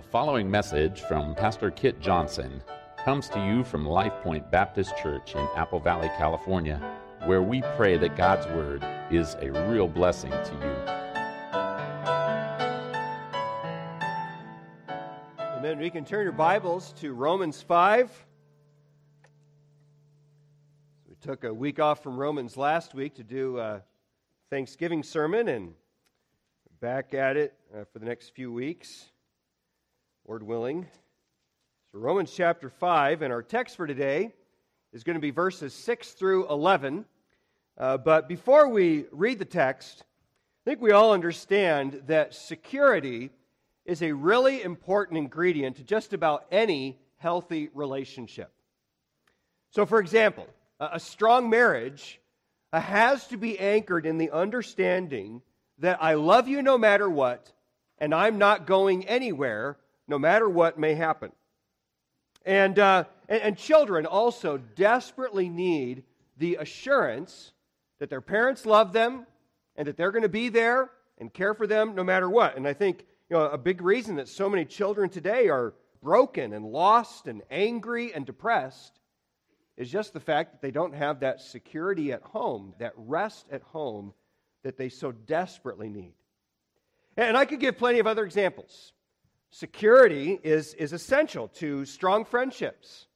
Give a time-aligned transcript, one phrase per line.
[0.00, 2.62] The following message from Pastor Kit Johnson
[3.04, 6.80] comes to you from Life Point Baptist Church in Apple Valley, California,
[7.26, 10.72] where we pray that God's Word is a real blessing to you.
[15.38, 15.78] Amen.
[15.78, 18.26] We can turn your Bibles to Romans 5.
[21.10, 23.82] We took a week off from Romans last week to do a
[24.48, 25.74] Thanksgiving sermon and
[26.80, 29.10] back at it uh, for the next few weeks,
[30.30, 30.86] Lord willing.
[31.90, 34.32] So, Romans chapter 5, and our text for today
[34.92, 37.04] is going to be verses 6 through 11.
[37.76, 43.30] Uh, but before we read the text, I think we all understand that security
[43.84, 48.52] is a really important ingredient to just about any healthy relationship.
[49.70, 50.46] So, for example,
[50.78, 52.20] a strong marriage
[52.72, 55.42] uh, has to be anchored in the understanding
[55.78, 57.52] that I love you no matter what,
[57.98, 59.76] and I'm not going anywhere
[60.10, 61.32] no matter what may happen.
[62.44, 66.02] And, uh, and, and children also desperately need
[66.36, 67.52] the assurance
[68.00, 69.24] that their parents love them
[69.76, 72.56] and that they're going to be there and care for them no matter what.
[72.56, 76.52] And I think you know, a big reason that so many children today are broken
[76.52, 78.98] and lost and angry and depressed
[79.76, 83.62] is just the fact that they don't have that security at home, that rest at
[83.62, 84.12] home
[84.64, 86.14] that they so desperately need.
[87.16, 88.92] And I could give plenty of other examples.
[89.50, 93.06] Security is, is essential to strong friendships.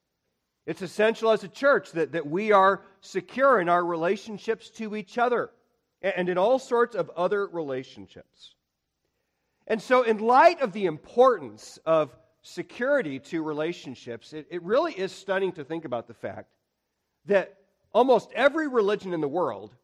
[0.66, 5.18] It's essential as a church that, that we are secure in our relationships to each
[5.18, 5.50] other
[6.02, 8.54] and in all sorts of other relationships.
[9.66, 15.12] And so, in light of the importance of security to relationships, it, it really is
[15.12, 16.48] stunning to think about the fact
[17.26, 17.56] that
[17.92, 19.74] almost every religion in the world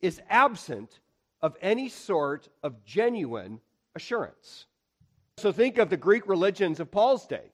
[0.00, 1.00] is absent
[1.42, 3.60] of any sort of genuine
[3.94, 4.66] assurance.
[5.38, 7.52] So think of the Greek religions of Paul's day.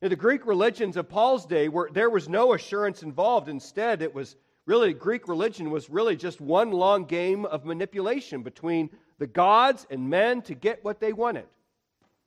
[0.00, 3.48] The Greek religions of Paul's day, where there was no assurance involved.
[3.48, 8.88] Instead, it was really Greek religion was really just one long game of manipulation between
[9.18, 11.46] the gods and men to get what they wanted.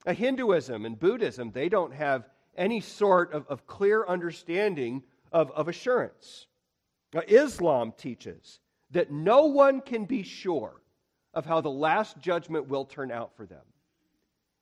[0.05, 5.67] A Hinduism and Buddhism, they don't have any sort of, of clear understanding of, of
[5.67, 6.45] assurance.
[7.13, 8.59] Now, Islam teaches
[8.91, 10.81] that no one can be sure
[11.33, 13.63] of how the last judgment will turn out for them.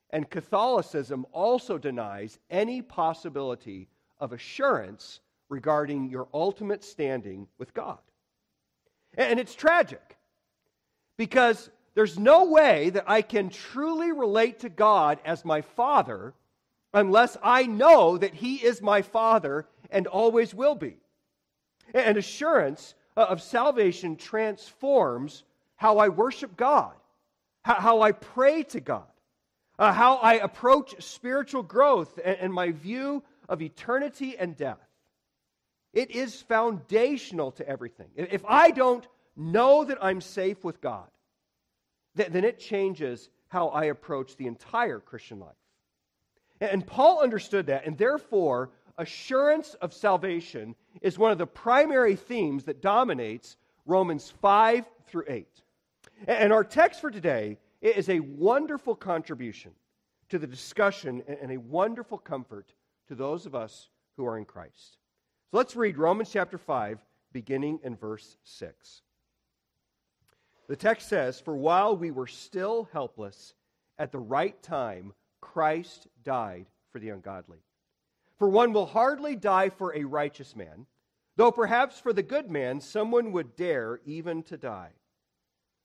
[0.09, 5.19] And Catholicism also denies any possibility of assurance
[5.49, 7.99] regarding your ultimate standing with God.
[9.17, 10.17] And it's tragic
[11.17, 16.33] because there's no way that I can truly relate to God as my Father
[16.93, 20.97] unless I know that He is my Father and always will be.
[21.93, 25.43] And assurance uh, of salvation transforms
[25.75, 26.93] how I worship God,
[27.63, 29.07] how, I pray to God,
[29.79, 34.79] uh, how I approach spiritual growth and, and my view of eternity and death.
[35.93, 38.07] It is foundational to everything.
[38.15, 41.07] If I don't know that I'm safe with God,
[42.15, 45.55] then it changes how I approach the entire Christian life.
[46.59, 52.63] And Paul understood that, and therefore, assurance of salvation is one of the primary themes
[52.65, 55.47] that dominates Romans 5 through 8.
[56.27, 59.71] And our text for today is a wonderful contribution
[60.29, 62.73] to the discussion and a wonderful comfort
[63.07, 64.97] to those of us who are in Christ.
[65.51, 66.99] So let's read Romans chapter 5,
[67.31, 69.01] beginning in verse 6.
[70.67, 73.53] The text says, For while we were still helpless,
[73.97, 77.59] at the right time, Christ died for the ungodly.
[78.37, 80.85] For one will hardly die for a righteous man,
[81.37, 84.91] though perhaps for the good man someone would dare even to die.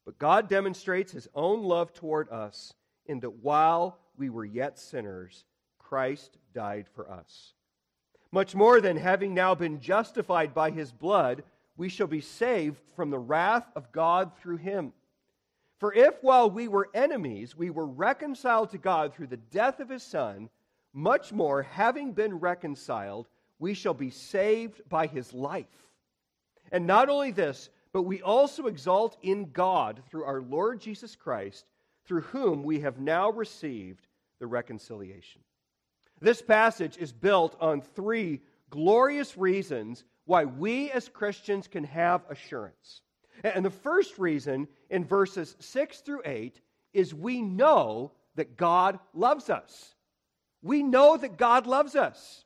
[0.04, 2.74] But God demonstrates his own love toward us
[3.06, 5.44] in that while we were yet sinners,
[5.78, 7.54] Christ died for us.
[8.30, 11.44] Much more than having now been justified by his blood,
[11.76, 14.92] we shall be saved from the wrath of God through him.
[15.78, 19.88] For if while we were enemies, we were reconciled to God through the death of
[19.88, 20.48] his Son,
[20.92, 23.28] much more, having been reconciled,
[23.58, 25.66] we shall be saved by his life.
[26.70, 31.66] And not only this, but we also exalt in God through our Lord Jesus Christ,
[32.06, 34.06] through whom we have now received
[34.40, 35.42] the reconciliation.
[36.20, 38.40] This passage is built on three
[38.70, 43.02] glorious reasons why we as Christians can have assurance.
[43.44, 46.60] And the first reason in verses 6 through 8
[46.92, 49.94] is we know that God loves us.
[50.62, 52.44] We know that God loves us.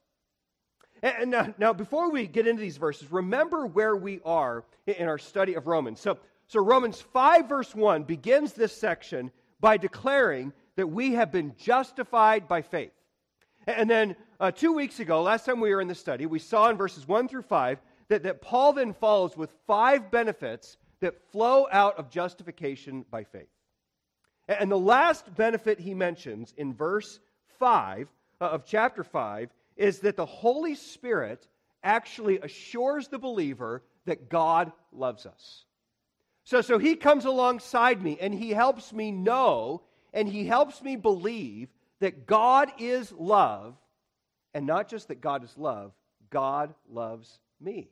[1.03, 5.19] And now, now, before we get into these verses, remember where we are in our
[5.19, 6.01] study of Romans.
[6.01, 11.55] So, so Romans 5, verse 1 begins this section by declaring that we have been
[11.59, 12.93] justified by faith.
[13.67, 16.71] And then uh, two weeks ago, last time we were in the study, we saw
[16.71, 17.79] in verses 1 through 5
[18.09, 23.49] that, that Paul then follows with five benefits that flow out of justification by faith.
[24.49, 27.19] And the last benefit he mentions in verse
[27.59, 28.09] 5
[28.41, 31.47] uh, of chapter 5 is that the Holy Spirit
[31.83, 35.65] actually assures the believer that God loves us.
[36.45, 39.83] So, so he comes alongside me and he helps me know
[40.13, 41.69] and he helps me believe
[42.01, 43.75] that God is love,
[44.55, 45.93] and not just that God is love,
[46.31, 47.91] God loves me.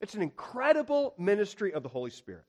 [0.00, 2.44] It's an incredible ministry of the Holy Spirit.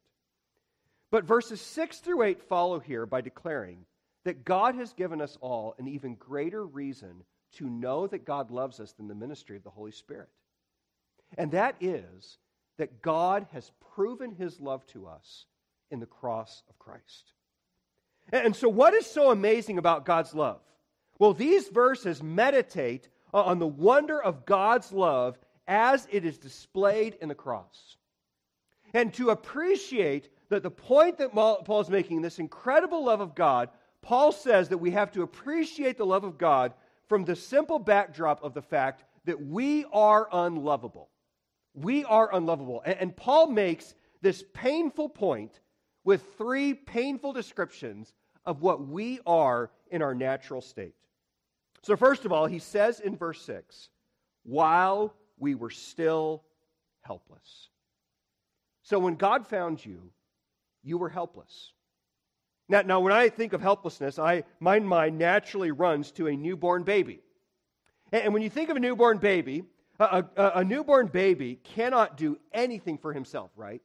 [1.11, 3.85] But verses 6 through 8 follow here by declaring
[4.23, 7.23] that God has given us all an even greater reason
[7.57, 10.29] to know that God loves us than the ministry of the Holy Spirit.
[11.37, 12.37] And that is
[12.77, 15.45] that God has proven his love to us
[15.89, 17.33] in the cross of Christ.
[18.31, 20.61] And so, what is so amazing about God's love?
[21.19, 25.37] Well, these verses meditate on the wonder of God's love
[25.67, 27.97] as it is displayed in the cross.
[28.93, 33.69] And to appreciate that the point that Paul is making, this incredible love of God,
[34.01, 36.73] Paul says that we have to appreciate the love of God
[37.11, 41.09] from the simple backdrop of the fact that we are unlovable.
[41.73, 42.81] We are unlovable.
[42.85, 45.59] And, Paul makes this painful point
[46.05, 48.13] with three painful descriptions
[48.45, 50.95] of what we are in our natural state.
[51.81, 53.89] So, first of all, he says in verse 6
[54.43, 56.45] while we were still
[57.01, 57.67] helpless.
[58.83, 60.13] So, when God found you,
[60.81, 61.73] you were helpless.
[62.71, 66.83] Now, now when I think of helplessness, I, my mind naturally runs to a newborn
[66.83, 67.19] baby.
[68.13, 69.65] And, and when you think of a newborn baby,
[69.99, 73.81] a, a, a newborn baby cannot do anything for himself, right?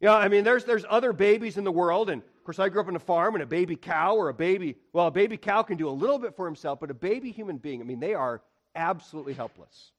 [0.00, 2.80] Know, I mean, there's, there's other babies in the world, and of course, I grew
[2.80, 5.62] up on a farm, and a baby cow or a baby, well, a baby cow
[5.62, 8.14] can do a little bit for himself, but a baby human being, I mean, they
[8.14, 8.42] are
[8.74, 9.92] absolutely helpless.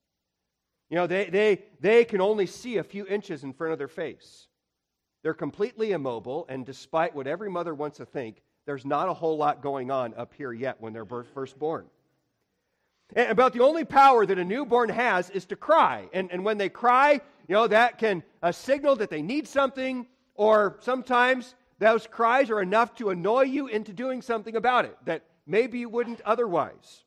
[0.90, 3.88] You know, they, they, they can only see a few inches in front of their
[3.88, 4.49] face.
[5.24, 9.38] They're completely immobile, and despite what every mother wants to think, there's not a whole
[9.38, 11.86] lot going on up here yet when they're first born.
[13.16, 16.08] And about the only power that a newborn has is to cry.
[16.14, 17.14] And, and when they cry,
[17.48, 20.06] you know, that can uh, signal that they need something,
[20.36, 25.24] or sometimes those cries are enough to annoy you into doing something about it that
[25.48, 27.04] maybe you wouldn't otherwise.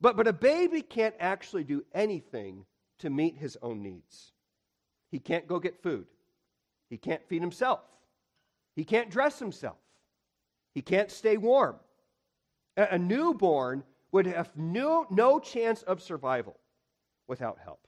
[0.00, 2.64] But, but a baby can't actually do anything
[2.98, 4.32] to meet his own needs.
[5.10, 6.06] He can't go get food.
[6.90, 7.80] He can't feed himself.
[8.76, 9.78] He can't dress himself.
[10.74, 11.76] He can't stay warm.
[12.76, 16.58] A, a newborn would have no, no chance of survival
[17.28, 17.86] without help.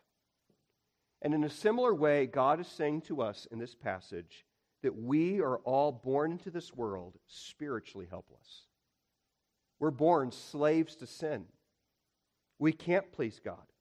[1.20, 4.44] And in a similar way, God is saying to us in this passage
[4.82, 8.66] that we are all born into this world spiritually helpless.
[9.78, 11.44] We're born slaves to sin.
[12.58, 13.71] We can't please God.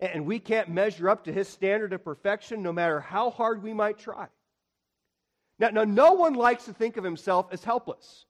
[0.00, 3.72] And we can't measure up to his standard of perfection no matter how hard we
[3.72, 4.28] might try.
[5.58, 8.26] Now, now no one likes to think of himself as helpless.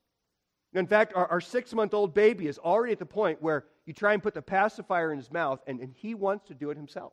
[0.72, 3.92] In fact, our, our six month old baby is already at the point where you
[3.92, 6.76] try and put the pacifier in his mouth, and, and he wants to do it
[6.76, 7.12] himself.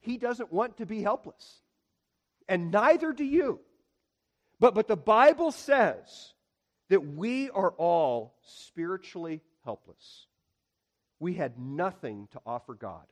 [0.00, 1.60] He doesn't want to be helpless.
[2.48, 3.60] And neither do you.
[4.58, 6.34] But, but the Bible says
[6.88, 10.26] that we are all spiritually helpless.
[11.20, 13.06] We had nothing to offer God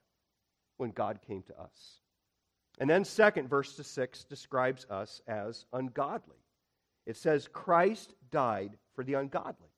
[0.80, 2.00] when God came to us.
[2.78, 6.38] And then, second, verse 6 describes us as ungodly.
[7.06, 9.68] It says, Christ died for the ungodly.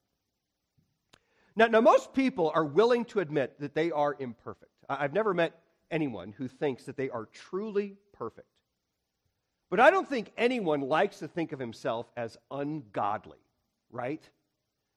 [1.55, 4.71] Now, now, most people are willing to admit that they are imperfect.
[4.89, 5.59] I've never met
[5.91, 8.47] anyone who thinks that they are truly perfect.
[9.69, 13.39] But I don't think anyone likes to think of himself as ungodly,
[13.91, 14.21] right?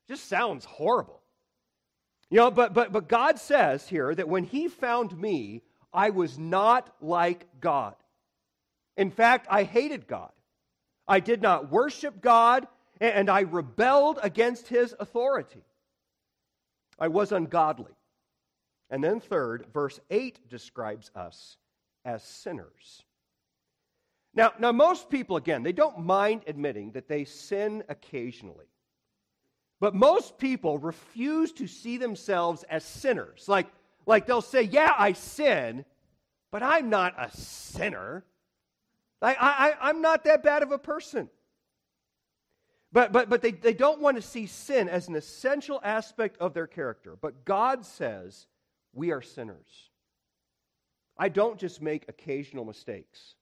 [0.09, 1.21] Just sounds horrible.
[2.31, 5.63] You know, but, but, but God says here that when He found me,
[5.97, 7.95] I was not like God.
[8.99, 10.31] In fact, I hated God.
[11.09, 12.69] I did not worship God,
[13.01, 15.65] and I rebelled against His authority.
[16.99, 17.93] I was ungodly.
[18.91, 21.57] And then, third, verse 8 describes us
[22.05, 23.03] as sinners.
[24.35, 28.67] Now, now, most people, again, they don't mind admitting that they sin occasionally.
[29.81, 33.49] But most people refuse to see themselves as sinners.
[33.49, 33.67] Like,
[34.07, 35.85] like they'll say, Yeah, I sin,
[36.51, 38.25] but I'm not a sinner.
[39.21, 41.29] I, I, I'm not that bad of a person.
[42.93, 46.55] But, but, but they, they don't want to see sin as an essential aspect of
[46.55, 47.17] their character.
[47.21, 48.47] But God says
[48.95, 49.91] we are sinners.
[51.19, 53.35] I don't just make occasional mistakes.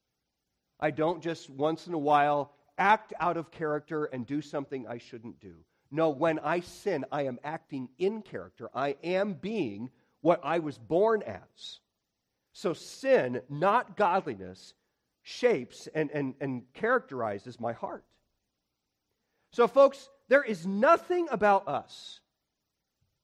[0.80, 4.98] I don't just once in a while act out of character and do something I
[4.98, 5.54] shouldn't do.
[5.90, 8.68] No, when I sin, I am acting in character.
[8.74, 9.90] I am being
[10.24, 11.80] what I was born as.
[12.54, 14.72] So sin, not godliness,
[15.22, 18.04] shapes and, and, and characterizes my heart.
[19.52, 22.20] So, folks, there is nothing about us,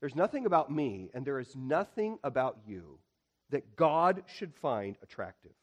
[0.00, 2.98] there's nothing about me, and there is nothing about you
[3.48, 5.54] that God should find attractive.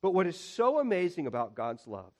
[0.00, 2.12] But what is so amazing about God's love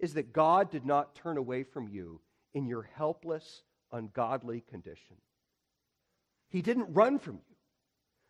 [0.00, 2.22] is that God did not turn away from you
[2.54, 3.62] in your helpless,
[3.92, 5.16] ungodly condition.
[6.48, 7.56] He didn't run from you.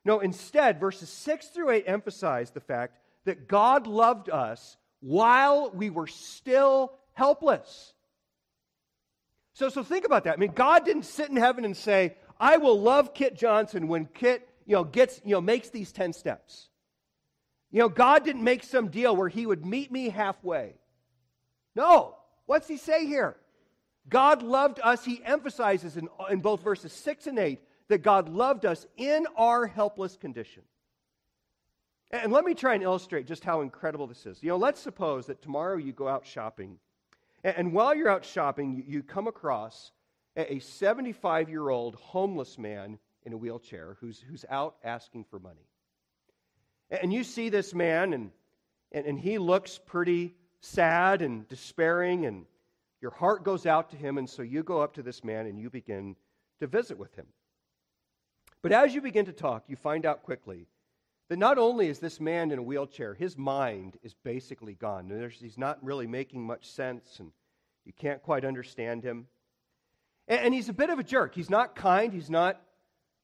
[0.05, 5.91] No, instead, verses 6 through 8 emphasize the fact that God loved us while we
[5.91, 7.93] were still helpless.
[9.55, 10.35] So, so think about that.
[10.35, 14.07] I mean, God didn't sit in heaven and say, I will love Kit Johnson when
[14.07, 16.69] Kit, you know, gets, you know, makes these 10 steps.
[17.73, 20.75] You know, God didn't make some deal where he would meet me halfway.
[21.75, 22.15] No.
[22.47, 23.37] What's he say here?
[24.09, 25.05] God loved us.
[25.05, 29.67] He emphasizes in, in both verses 6 and 8 that God loved us in our
[29.67, 30.63] helpless condition.
[32.11, 34.43] And let me try and illustrate just how incredible this is.
[34.43, 36.79] You know, let's suppose that tomorrow you go out shopping,
[37.43, 39.93] and, while you're out shopping, you, come across
[40.37, 45.69] a 75 year old homeless man in a wheelchair who's, who's out asking for money.
[46.91, 48.31] And you see this man, and,
[48.93, 52.47] and, and he looks pretty sad and despairing, and
[53.01, 55.59] your heart goes out to him, and so you go up to this man and
[55.59, 56.17] you begin
[56.61, 57.27] to visit with him.
[58.67, 60.67] But as you begin to talk, you find out quickly
[61.29, 65.07] that not only is this man in a wheelchair, his mind is basically gone.
[65.07, 67.31] There's, he's not really making much sense, and
[67.85, 69.29] you can't quite understand him.
[70.27, 71.33] And, and he's a bit of a jerk.
[71.33, 72.61] He's not kind, he's not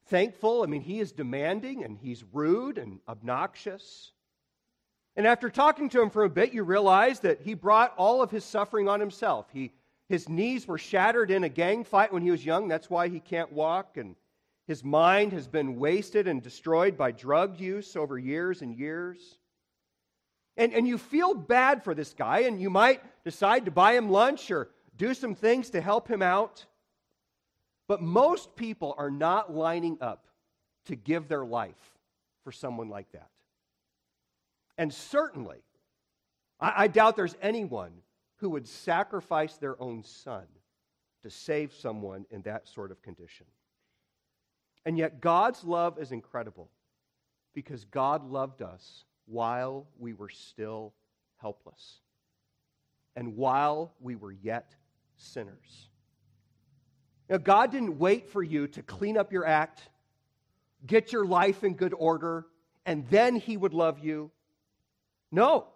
[0.06, 0.62] thankful.
[0.62, 4.12] I mean, he is demanding, and he's rude and obnoxious.
[5.16, 8.30] And after talking to him for a bit, you realize that he brought all of
[8.30, 9.46] his suffering on himself.
[9.52, 9.72] He,
[10.08, 12.68] his knees were shattered in a gang fight when he was young.
[12.68, 13.96] That's why he can't walk.
[13.96, 14.14] And
[14.66, 19.38] his mind has been wasted and destroyed by drug use over years and years.
[20.56, 24.10] And, and you feel bad for this guy, and you might decide to buy him
[24.10, 26.66] lunch or do some things to help him out.
[27.88, 30.26] But most people are not lining up
[30.86, 31.98] to give their life
[32.44, 33.30] for someone like that.
[34.78, 35.58] And certainly,
[36.60, 37.92] I, I doubt there's anyone
[38.36, 40.44] who would sacrifice their own son
[41.22, 43.46] to save someone in that sort of condition.
[44.84, 46.68] And yet, God's love is incredible
[47.54, 50.92] because God loved us while we were still
[51.36, 52.00] helpless
[53.14, 54.74] and while we were yet
[55.16, 55.88] sinners.
[57.28, 59.88] Now, God didn't wait for you to clean up your act,
[60.86, 62.46] get your life in good order,
[62.84, 64.30] and then He would love you.
[65.32, 65.66] No.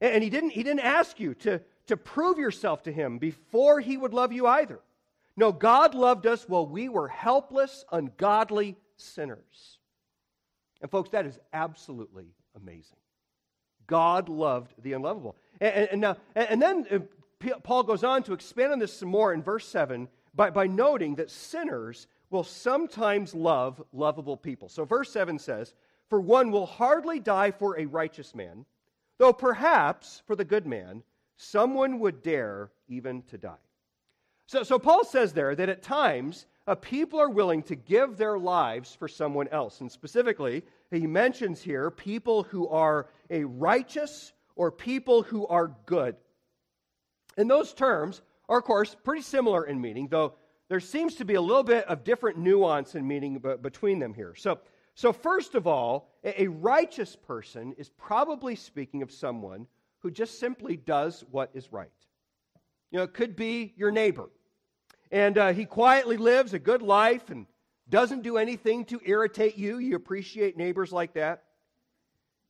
[0.00, 3.96] And he didn't, he didn't ask you to, to prove yourself to him before he
[3.96, 4.80] would love you either.
[5.36, 9.78] No, God loved us while we were helpless, ungodly sinners.
[10.80, 12.96] And, folks, that is absolutely amazing.
[13.86, 15.36] God loved the unlovable.
[15.60, 19.32] And, and, now, and then uh, Paul goes on to expand on this some more
[19.32, 24.68] in verse 7 by, by noting that sinners will sometimes love lovable people.
[24.68, 25.74] So, verse 7 says,
[26.08, 28.66] For one will hardly die for a righteous man
[29.18, 31.02] Though perhaps for the good man,
[31.36, 33.54] someone would dare even to die.
[34.46, 38.38] So, so Paul says there that at times, uh, people are willing to give their
[38.38, 39.80] lives for someone else.
[39.80, 46.16] And specifically, he mentions here people who are a righteous or people who are good.
[47.36, 50.34] And those terms are, of course, pretty similar in meaning, though
[50.68, 54.34] there seems to be a little bit of different nuance in meaning between them here.
[54.34, 54.58] So,
[54.94, 59.66] so, first of all, a righteous person is probably speaking of someone
[59.98, 61.90] who just simply does what is right.
[62.90, 64.30] You know, it could be your neighbor,
[65.10, 67.46] and uh, he quietly lives a good life and
[67.88, 69.78] doesn't do anything to irritate you.
[69.78, 71.44] You appreciate neighbors like that.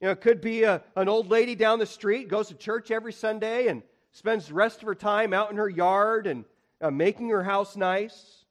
[0.01, 2.91] You know, it could be a, an old lady down the street, goes to church
[2.91, 3.83] every Sunday and
[4.13, 6.45] spends the rest of her time out in her yard and
[6.81, 8.45] uh, making her house nice.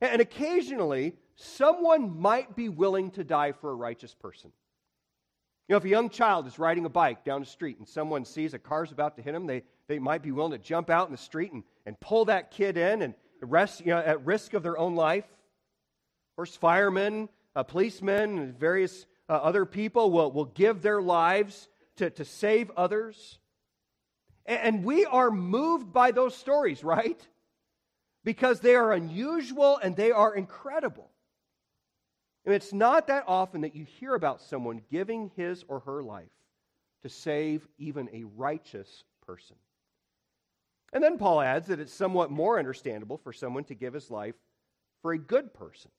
[0.00, 4.52] And occasionally, someone might be willing to die for a righteous person.
[5.68, 8.24] You know, if a young child is riding a bike down the street and someone
[8.24, 11.08] sees a car's about to hit him, they, they might be willing to jump out
[11.08, 14.54] in the street and, and pull that kid in and rest, you know, at risk
[14.54, 15.24] of their own life.
[15.24, 21.68] Of course, firemen, uh, policemen, and various uh, other people will, will give their lives
[21.96, 23.40] to, to save others.
[24.46, 27.20] And, and we are moved by those stories, right?
[28.22, 31.10] Because they are unusual and they are incredible.
[32.44, 36.30] And it's not that often that you hear about someone giving his or her life
[37.02, 39.56] to save even a righteous person.
[40.92, 44.34] And then Paul adds that it's somewhat more understandable for someone to give his life
[45.02, 45.90] for a good person.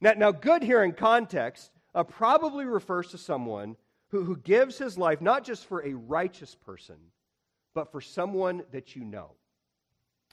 [0.00, 3.76] Now, now good here in context uh, probably refers to someone
[4.10, 6.96] who, who gives his life not just for a righteous person,
[7.74, 9.32] but for someone that you know.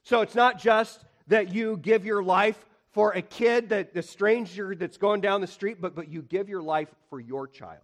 [0.03, 4.75] So it's not just that you give your life for a kid, that the stranger
[4.75, 7.83] that's going down the street, but, but you give your life for your child.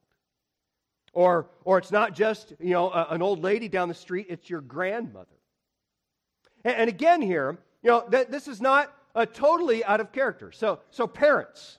[1.13, 4.49] Or, or it's not just you know a, an old lady down the street, it's
[4.49, 5.36] your grandmother.
[6.63, 10.51] And, again here, you know, th- this is not uh, totally out of character.
[10.51, 11.77] So, so parents,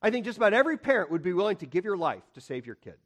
[0.00, 2.66] I think just about every parent would be willing to give your life to save
[2.66, 2.96] your kid.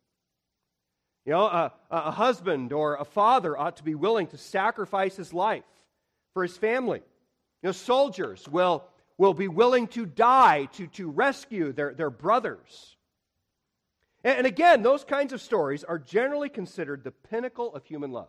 [1.25, 5.35] You know, a, a husband or a father ought to be willing to sacrifice his
[5.35, 5.65] life
[6.35, 7.03] for his family.
[7.63, 8.85] You know, soldiers will,
[9.19, 12.97] will be willing to die to, to rescue their, their brothers.
[14.23, 18.29] And, and again, those kinds of stories are generally considered the pinnacle of human love.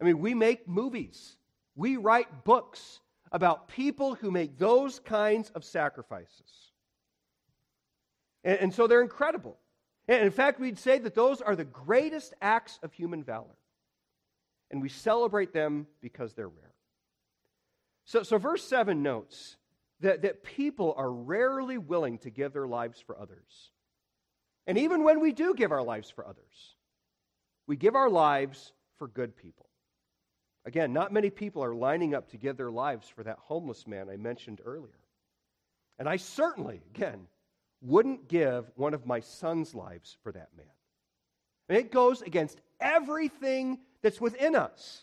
[0.00, 1.36] I mean, we make movies,
[1.78, 2.98] we write books
[3.30, 6.72] about people who make those kinds of sacrifices.
[8.42, 9.56] And, and so they're incredible.
[10.08, 13.56] And in fact, we'd say that those are the greatest acts of human valor.
[14.72, 16.74] And we celebrate them because they're rare.
[18.06, 19.56] So, so verse 7 notes
[20.00, 23.70] that, that people are rarely willing to give their lives for others.
[24.66, 26.74] And even when we do give our lives for others,
[27.68, 29.67] we give our lives for good people.
[30.64, 34.08] Again, not many people are lining up to give their lives for that homeless man
[34.08, 34.98] I mentioned earlier.
[35.98, 37.26] And I certainly, again,
[37.80, 40.66] wouldn't give one of my son's lives for that man.
[41.68, 45.02] And it goes against everything that's within us.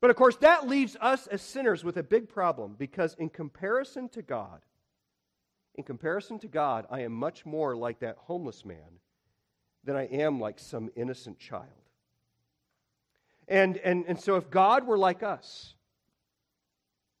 [0.00, 4.08] But of course, that leaves us as sinners with a big problem because, in comparison
[4.10, 4.60] to God,
[5.74, 9.00] in comparison to God, I am much more like that homeless man
[9.84, 11.85] than I am like some innocent child.
[13.48, 15.74] And, and, and so, if God were like us,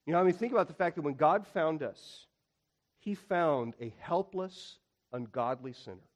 [0.06, 2.26] you know, I mean, think about the fact that when God found us,
[2.98, 4.78] he found a helpless,
[5.12, 6.08] ungodly sinner.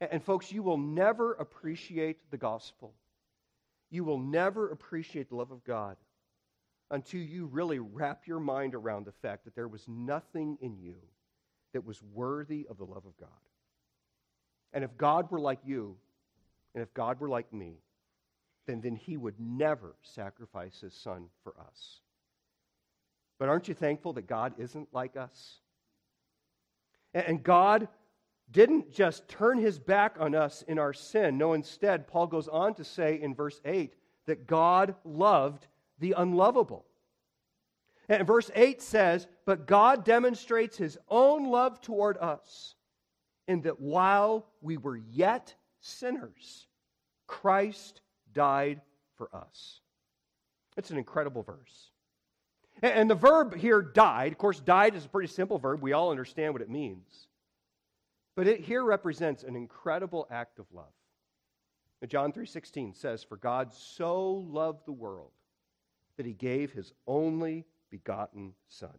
[0.00, 2.94] And, and, folks, you will never appreciate the gospel.
[3.90, 5.96] You will never appreciate the love of God
[6.90, 10.96] until you really wrap your mind around the fact that there was nothing in you
[11.72, 13.28] that was worthy of the love of God.
[14.72, 15.96] And if God were like you,
[16.74, 17.78] and if God were like me,
[18.70, 21.98] then, then he would never sacrifice his son for us.
[23.38, 25.56] But aren't you thankful that God isn't like us?
[27.12, 27.88] And God
[28.50, 31.38] didn't just turn his back on us in our sin.
[31.38, 33.94] No, instead, Paul goes on to say in verse 8
[34.26, 35.66] that God loved
[35.98, 36.84] the unlovable.
[38.08, 42.74] And verse 8 says, But God demonstrates his own love toward us
[43.48, 46.66] in that while we were yet sinners,
[47.26, 48.02] Christ
[48.32, 48.80] died
[49.16, 49.80] for us.
[50.76, 51.90] It's an incredible verse.
[52.82, 55.82] And the verb here, died, of course, died is a pretty simple verb.
[55.82, 57.26] We all understand what it means.
[58.36, 60.92] But it here represents an incredible act of love.
[62.08, 65.32] John 3:16 says, "For God so loved the world
[66.16, 68.98] that he gave his only begotten son."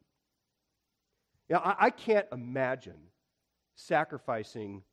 [1.49, 3.09] Now, I, I can't imagine
[3.73, 4.83] sacrificing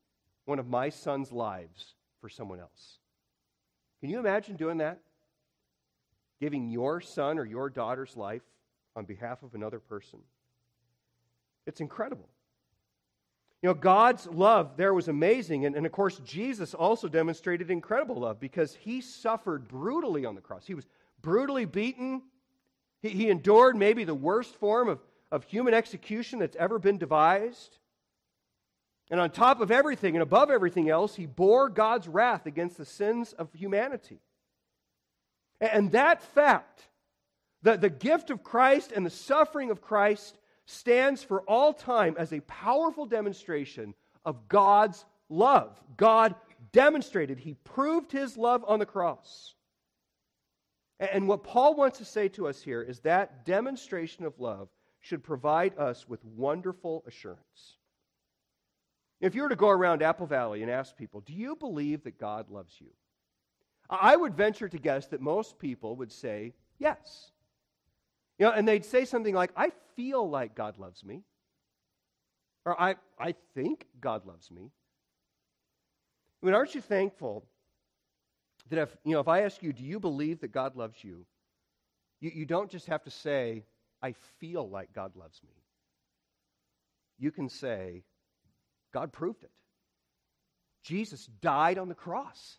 [0.47, 2.99] one of my son's lives for someone else.
[4.01, 5.01] Can you imagine doing that?
[6.41, 8.43] Giving your son or your daughter's life
[8.95, 10.21] on behalf of another person.
[11.67, 12.29] It's incredible.
[13.63, 15.67] You know, God's love there was amazing.
[15.67, 20.41] And, and of course, Jesus also demonstrated incredible love because he suffered brutally on the
[20.41, 20.65] cross.
[20.67, 20.87] He was
[21.23, 22.23] brutally beaten.
[23.03, 25.01] He, he endured maybe the worst form of,
[25.33, 27.79] of human execution that's ever been devised.
[29.11, 32.85] And on top of everything and above everything else, he bore God's wrath against the
[32.85, 34.21] sins of humanity.
[35.61, 36.89] And that fact
[37.63, 42.33] that the gift of Christ and the suffering of Christ stands for all time as
[42.33, 43.95] a powerful demonstration
[44.25, 45.81] of God's love.
[45.97, 46.35] God
[46.73, 49.55] demonstrated, He proved His love on the cross.
[51.01, 54.69] And what Paul wants to say to us here is that demonstration of love
[55.01, 57.78] should provide us with wonderful assurance.
[59.21, 62.19] If you were to go around Apple Valley and ask people, do you believe that
[62.19, 62.89] God loves you?
[63.91, 67.33] I would venture to guess that most people would say yes.
[68.39, 71.23] You know, and they'd say something like, I feel like God loves me.
[72.65, 74.71] Or I, I think God loves me.
[76.43, 77.45] I mean, aren't you thankful
[78.69, 81.25] that if, you know, if I ask you, do you believe that God loves you?
[82.21, 83.65] You, you don't just have to say,
[84.03, 85.55] I feel like God loves me.
[87.19, 88.05] You can say,
[88.93, 89.51] God proved it.
[90.83, 92.59] Jesus died on the cross.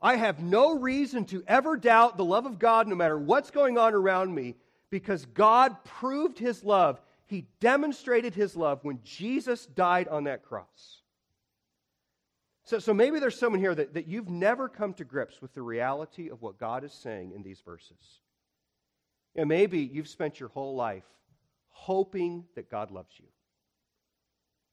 [0.00, 3.78] I have no reason to ever doubt the love of God no matter what's going
[3.78, 4.56] on around me
[4.90, 7.00] because God proved his love.
[7.26, 11.02] He demonstrated his love when Jesus died on that cross.
[12.64, 15.62] So, so maybe there's someone here that, that you've never come to grips with the
[15.62, 18.20] reality of what God is saying in these verses.
[19.34, 21.04] And maybe you've spent your whole life
[21.70, 23.26] hoping that God loves you.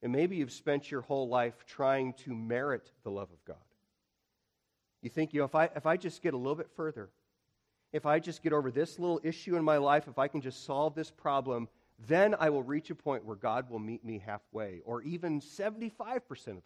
[0.01, 3.57] And maybe you've spent your whole life trying to merit the love of God.
[5.01, 7.09] You think, you know, if I, if I just get a little bit further,
[7.91, 10.65] if I just get over this little issue in my life, if I can just
[10.65, 11.67] solve this problem,
[12.07, 15.99] then I will reach a point where God will meet me halfway, or even 75%
[16.29, 16.63] of the way.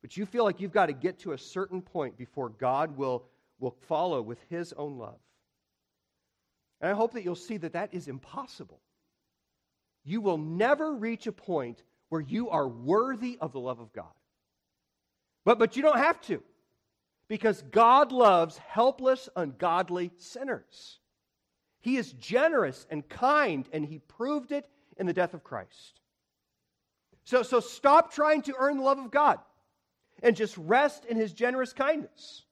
[0.00, 3.24] But you feel like you've got to get to a certain point before God will,
[3.60, 5.20] will follow with His own love.
[6.80, 8.80] And I hope that you'll see that that is impossible.
[10.04, 11.80] You will never reach a point
[12.12, 14.12] where you are worthy of the love of God.
[15.46, 16.42] But, but you don't have to,
[17.26, 20.98] because God loves helpless, ungodly sinners.
[21.80, 26.00] He is generous and kind, and He proved it in the death of Christ.
[27.24, 29.38] So, so stop trying to earn the love of God
[30.22, 32.42] and just rest in His generous kindness.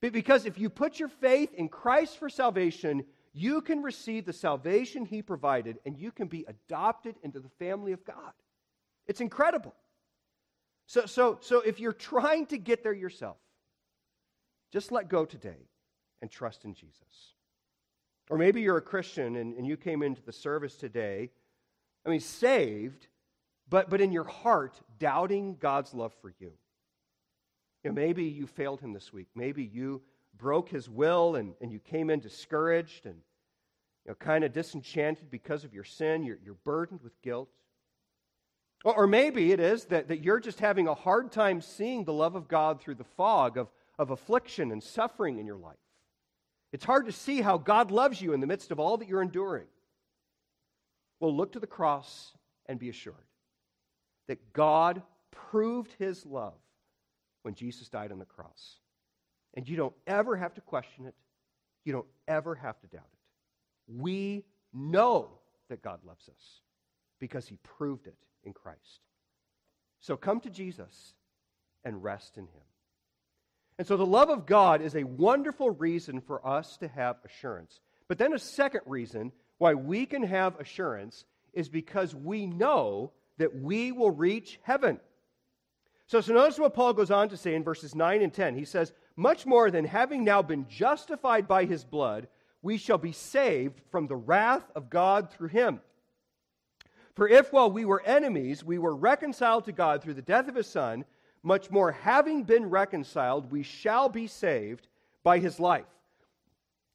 [0.00, 5.04] Because if you put your faith in Christ for salvation, you can receive the salvation
[5.04, 8.32] He provided and you can be adopted into the family of God.
[9.08, 9.74] It's incredible.
[10.86, 13.36] So, so, so if you're trying to get there yourself,
[14.72, 15.68] just let go today
[16.22, 17.34] and trust in Jesus.
[18.30, 21.30] Or maybe you're a Christian and, and you came into the service today,
[22.04, 23.06] I mean, saved,
[23.68, 26.52] but, but in your heart, doubting God's love for you.
[27.82, 29.28] you know, maybe you failed Him this week.
[29.34, 30.02] Maybe you
[30.38, 33.16] broke His will and, and you came in discouraged and
[34.04, 36.22] you know, kind of disenchanted because of your sin.
[36.22, 37.48] You're, you're burdened with guilt.
[38.86, 42.36] Or, maybe it is that, that you're just having a hard time seeing the love
[42.36, 43.66] of God through the fog of,
[43.98, 45.74] of affliction and suffering in your life.
[46.72, 49.22] It's hard to see how God loves you in the midst of all that you're
[49.22, 49.66] enduring.
[51.18, 52.32] Well, look to the cross
[52.66, 53.16] and be assured
[54.28, 56.54] that God proved his love
[57.42, 58.76] when Jesus died on the cross.
[59.54, 61.14] And you don't ever have to question it,
[61.84, 64.00] you don't ever have to doubt it.
[64.00, 65.30] We know
[65.70, 66.60] that God loves us
[67.18, 68.14] because he proved it
[68.46, 69.00] in Christ.
[70.00, 71.14] So come to Jesus
[71.84, 72.62] and rest in him.
[73.78, 77.80] And so the love of God is a wonderful reason for us to have assurance.
[78.08, 83.60] But then a second reason why we can have assurance is because we know that
[83.60, 85.00] we will reach heaven.
[86.06, 88.54] So, so notice what Paul goes on to say in verses 9 and 10.
[88.54, 92.28] He says, Much more than having now been justified by his blood,
[92.62, 95.80] we shall be saved from the wrath of God through him.
[97.16, 100.54] For if while we were enemies, we were reconciled to God through the death of
[100.54, 101.04] his Son,
[101.42, 104.86] much more, having been reconciled, we shall be saved
[105.24, 105.86] by his life.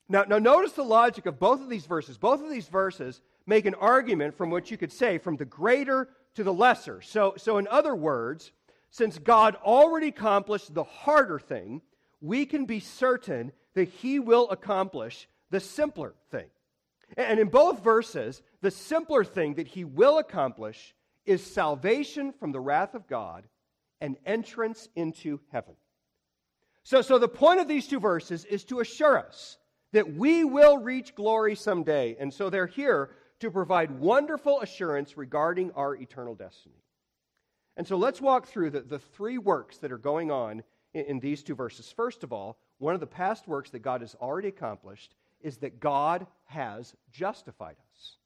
[0.07, 2.17] Now, now, notice the logic of both of these verses.
[2.17, 6.10] Both of these verses make an argument from which you could say from the greater
[6.36, 7.01] to the lesser.
[7.01, 8.51] So, so in other words,
[8.89, 11.81] since God already accomplished the harder thing,
[12.19, 16.47] we can be certain that he will accomplish the simpler thing.
[17.17, 20.95] And in both verses, the simpler thing that he will accomplish
[21.26, 23.47] is salvation from the wrath of God
[24.00, 25.76] and entrance into heaven.
[26.84, 29.58] So, so the point of these two verses is to assure us
[29.93, 32.15] that we will reach glory someday.
[32.19, 36.76] And so they're here to provide wonderful assurance regarding our eternal destiny.
[37.78, 41.19] And so let's walk through the, the three works that are going on in, in
[41.19, 41.91] these two verses.
[41.95, 45.80] First of all, one of the past works that God has already accomplished is that
[45.80, 48.17] God has justified us.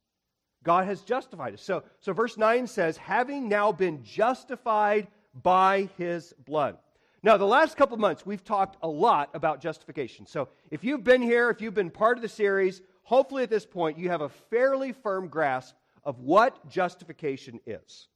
[0.64, 1.62] God has justified us.
[1.62, 5.08] So, so verse 9 says, having now been justified
[5.42, 6.78] by his blood.
[7.22, 10.26] Now, the last couple months, we've talked a lot about justification.
[10.26, 13.66] So, if you've been here, if you've been part of the series, hopefully at this
[13.66, 18.08] point you have a fairly firm grasp of what justification is.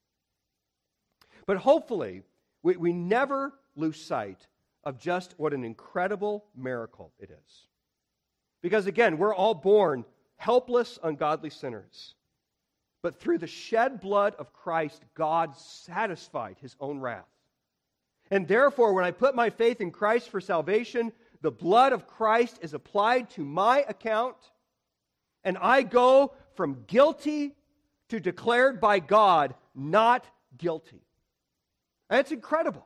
[1.45, 2.21] But hopefully,
[2.62, 4.45] we, we never lose sight
[4.83, 7.68] of just what an incredible miracle it is.
[8.62, 10.06] Because again, we're all born
[10.38, 12.15] helpless, ungodly sinners.
[13.02, 17.26] But through the shed blood of Christ, God satisfied his own wrath.
[18.32, 22.60] And therefore, when I put my faith in Christ for salvation, the blood of Christ
[22.62, 24.36] is applied to my account,
[25.43, 27.56] and I go from guilty
[28.10, 30.26] to declared by God not
[30.58, 31.02] guilty.
[32.10, 32.86] And it's incredible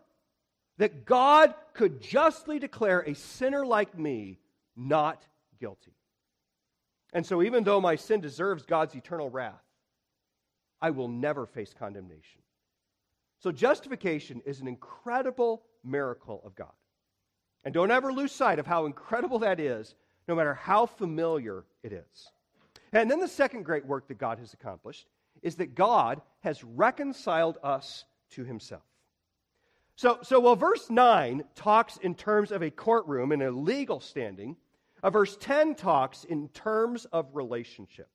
[0.77, 4.39] that God could justly declare a sinner like me
[4.75, 5.25] not
[5.63, 5.93] guilty.
[7.13, 9.63] And so, even though my sin deserves God's eternal wrath,
[10.81, 12.41] I will never face condemnation.
[13.39, 16.75] So, justification is an incredible miracle of God.
[17.63, 19.95] And don't ever lose sight of how incredible that is,
[20.27, 22.31] no matter how familiar it is.
[22.91, 25.07] And then the second great work that God has accomplished
[25.41, 28.83] is that God has reconciled us to himself.
[29.95, 34.57] So, so while verse 9 talks in terms of a courtroom and a legal standing,
[35.03, 38.09] uh, verse 10 talks in terms of relationship.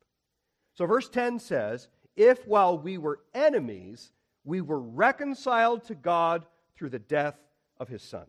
[0.75, 4.11] So verse 10 says, If while we were enemies,
[4.45, 6.47] we were reconciled to God
[6.77, 7.39] through the death
[7.79, 8.25] of his Son.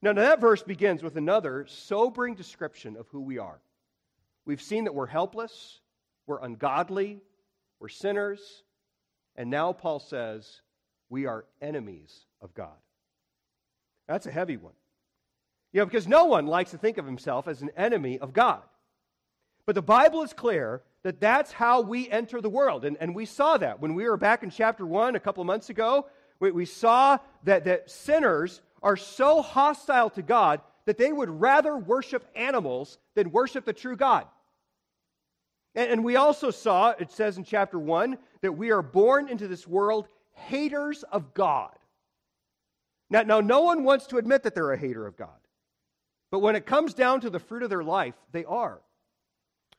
[0.00, 3.60] Now, now that verse begins with another sobering description of who we are.
[4.44, 5.80] We've seen that we're helpless,
[6.26, 7.20] we're ungodly,
[7.80, 8.62] we're sinners,
[9.34, 10.62] and now Paul says
[11.10, 12.76] we are enemies of God.
[14.06, 14.74] That's a heavy one.
[15.72, 18.62] You know, because no one likes to think of himself as an enemy of God.
[19.66, 22.84] But the Bible is clear that that's how we enter the world.
[22.84, 25.46] And, and we saw that when we were back in chapter 1 a couple of
[25.46, 26.06] months ago.
[26.40, 31.76] We, we saw that, that sinners are so hostile to God that they would rather
[31.76, 34.26] worship animals than worship the true God.
[35.74, 39.48] And, and we also saw, it says in chapter 1, that we are born into
[39.48, 41.74] this world haters of God.
[43.10, 45.37] Now, now, no one wants to admit that they're a hater of God.
[46.30, 48.80] But when it comes down to the fruit of their life, they are.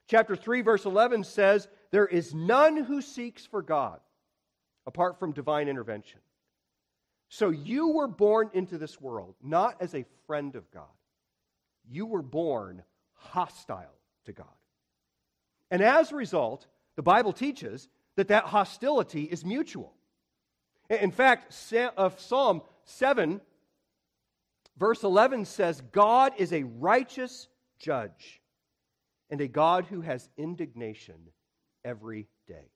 [0.08, 4.00] Chapter 3, verse 11 says, There is none who seeks for God
[4.86, 6.20] apart from divine intervention.
[7.28, 10.88] So you were born into this world not as a friend of God,
[11.88, 12.82] you were born
[13.14, 14.46] hostile to God.
[15.70, 19.94] And as a result, the Bible teaches that that hostility is mutual.
[20.88, 23.40] In fact, of uh, Psalm 7,
[24.80, 27.46] verse 11 says, God is a righteous
[27.78, 28.40] judge
[29.28, 31.14] and a God who has indignation
[31.84, 32.70] every day.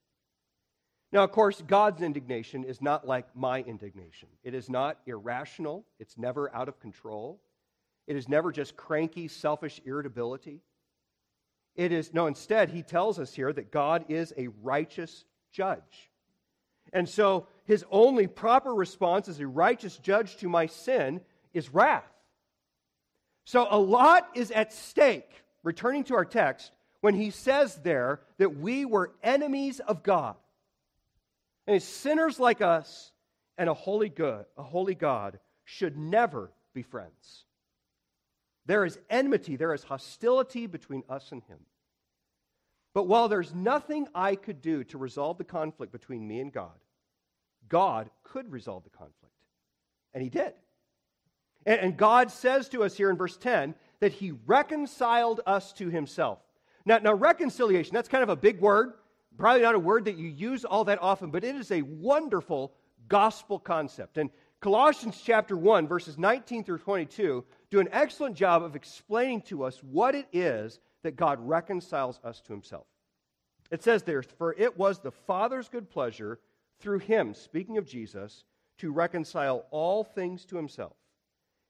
[1.10, 4.28] Now, of course, God's indignation is not like my indignation.
[4.42, 7.40] It is not irrational, it's never out of control,
[8.06, 10.60] it is never just cranky, selfish irritability.
[11.74, 16.10] It is, no, instead, he tells us here that God is a righteous judge.
[16.92, 21.20] And so his only proper response as a righteous judge to my sin
[21.54, 22.04] is wrath.
[23.44, 25.30] So a lot is at stake,
[25.62, 30.36] returning to our text, when he says there that we were enemies of God.
[31.66, 33.12] And sinners like us
[33.56, 37.44] and a holy good, a holy God should never be friends.
[38.66, 41.58] There is enmity, there is hostility between us and him.
[42.94, 46.78] But while there's nothing I could do to resolve the conflict between me and God,
[47.68, 49.34] God could resolve the conflict.
[50.14, 50.54] And he did.
[51.66, 56.38] And, God says to us here in verse 10 that he reconciled us to himself.
[56.84, 58.92] Now, now, reconciliation, that's kind of a big word.
[59.38, 62.74] Probably not a word that you use all that often, but it is a wonderful
[63.08, 64.18] gospel concept.
[64.18, 69.64] And Colossians chapter 1, verses 19 through 22, do an excellent job of explaining to
[69.64, 72.86] us what it is that God reconciles us to himself.
[73.70, 76.38] It says there, For it was the Father's good pleasure
[76.80, 78.44] through him, speaking of Jesus,
[78.78, 80.94] to reconcile all things to himself,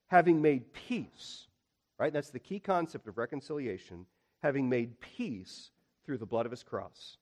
[0.07, 1.47] having made peace.
[1.97, 2.11] Right?
[2.11, 4.05] That's the key concept of reconciliation,
[4.43, 5.69] having made peace
[6.05, 7.17] through the blood of his cross.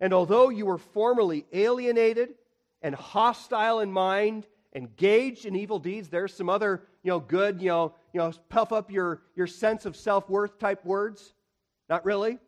[0.00, 2.34] And although you were formerly alienated
[2.82, 7.68] and hostile in mind, engaged in evil deeds, there's some other, you know, good, you
[7.68, 11.34] know, you know, puff up your, your sense of self-worth type words.
[11.88, 12.38] Not really.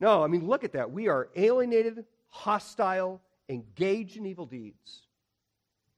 [0.00, 0.90] No, I mean, look at that.
[0.90, 5.07] We are alienated, hostile, engaged in evil deeds.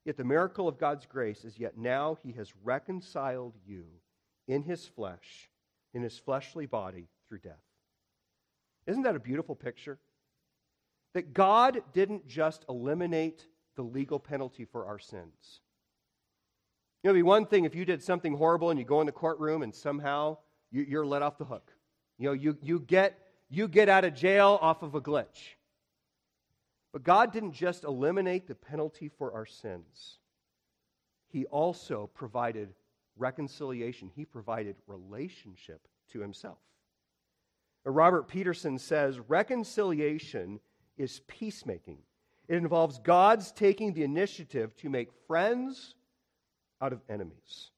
[0.04, 3.84] Yet the miracle of God's grace is yet now he has reconciled you
[4.48, 5.50] in his flesh,
[5.92, 7.62] in his fleshly body through death.
[8.86, 9.98] Isn't that a beautiful picture?
[11.14, 15.60] That God didn't just eliminate the legal penalty for our sins.
[17.02, 19.06] You know, it'd be one thing if you did something horrible and you go in
[19.06, 20.38] the courtroom and somehow
[20.70, 21.72] you, are let off the hook.
[22.18, 25.56] You know, you, you, get, you get out of jail off of a glitch.
[26.92, 30.18] But God didn't just eliminate the penalty for our sins,
[31.28, 32.74] He also provided
[33.16, 36.58] reconciliation, He provided relationship to Himself.
[37.84, 40.60] Robert Peterson says reconciliation
[40.96, 41.98] is peacemaking.
[42.48, 45.94] It involves God's taking the initiative to make friends
[46.82, 47.70] out of enemies.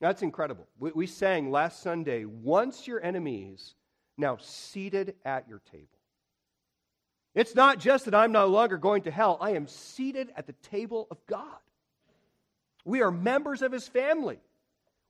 [0.00, 0.66] That's incredible.
[0.78, 3.74] We, sang last Sunday, once your enemies,
[4.18, 5.95] now seated at your table.
[7.36, 10.54] It's not just that I'm no longer going to hell, I am seated at the
[10.54, 11.58] table of God.
[12.86, 14.38] We are members of his family,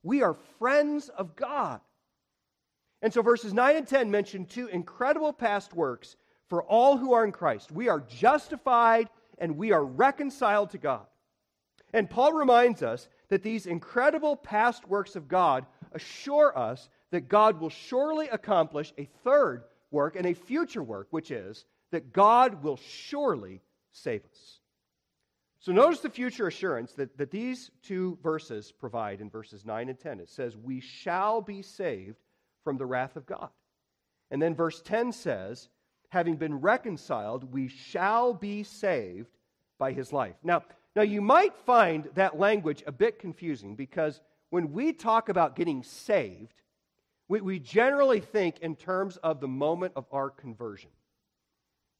[0.02, 1.80] we are friends of God.
[3.00, 6.16] And so verses 9 and 10 mention two incredible past works
[6.48, 7.70] for all who are in Christ.
[7.70, 9.08] We are justified
[9.38, 11.06] and we are reconciled to God.
[11.92, 17.60] And Paul reminds us that these incredible past works of God assure us that God
[17.60, 22.76] will surely accomplish a third work and a future work, which is that God will
[22.76, 23.60] surely
[23.92, 24.60] save us.
[25.60, 29.98] So notice the future assurance that, that these two verses provide in verses 9 and
[29.98, 30.20] 10.
[30.20, 32.18] It says, We shall be saved
[32.62, 33.48] from the wrath of God.
[34.30, 35.68] And then verse 10 says,
[36.10, 39.36] Having been reconciled, we shall be saved
[39.78, 40.36] by his life.
[40.42, 40.62] Now,
[40.94, 44.20] now you might find that language a bit confusing because
[44.50, 46.62] when we talk about getting saved,
[47.28, 50.90] we, we generally think in terms of the moment of our conversion.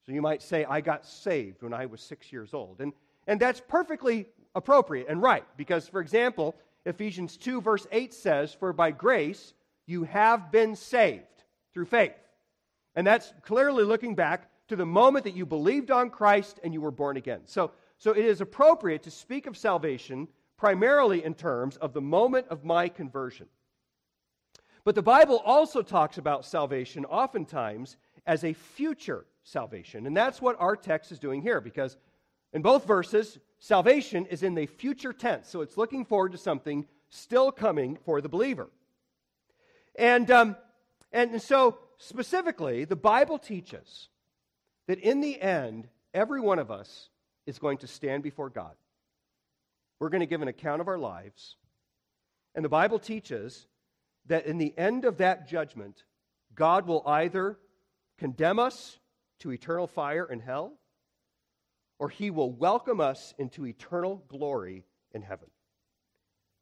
[0.07, 2.81] So you might say, I got saved when I was six years old.
[2.81, 2.93] And,
[3.27, 8.73] and that's perfectly appropriate and right because, for example, Ephesians 2, verse 8 says, For
[8.73, 9.53] by grace
[9.87, 11.25] you have been saved
[11.75, 12.15] through faith.
[12.95, 16.81] And that's clearly looking back to the moment that you believed on Christ and you
[16.81, 17.41] were born again.
[17.45, 22.47] So, so it is appropriate to speak of salvation primarily in terms of the moment
[22.49, 23.47] of my conversion.
[24.85, 30.07] But the Bible also talks about salvation oftentimes as a future salvation.
[30.07, 31.97] And that's what our text is doing here because
[32.53, 35.49] in both verses, salvation is in the future tense.
[35.49, 38.69] So it's looking forward to something still coming for the believer.
[39.97, 40.57] And, um,
[41.13, 44.09] and so, specifically, the Bible teaches
[44.87, 47.09] that in the end, every one of us
[47.47, 48.75] is going to stand before God.
[49.99, 51.57] We're going to give an account of our lives.
[52.55, 53.67] And the Bible teaches
[54.27, 56.05] that in the end of that judgment,
[56.55, 57.59] God will either
[58.19, 58.99] condemn us
[59.41, 60.73] to eternal fire in hell,
[61.99, 65.49] or he will welcome us into eternal glory in heaven.